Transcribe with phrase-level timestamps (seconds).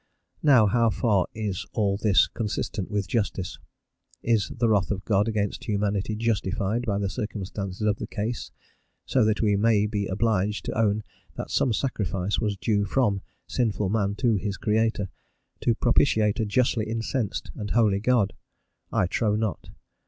[0.41, 3.59] Now, how far is all this consistent with justice?
[4.23, 8.49] Is the wrath of God against humanity justified by the circumstances of the case,
[9.05, 11.03] so that we may be obliged to own
[11.35, 15.07] that some sacrifice was due from sinful man to his Creator,
[15.59, 18.33] to propitiate a justly incensed and holy God?
[18.91, 19.69] I trow not.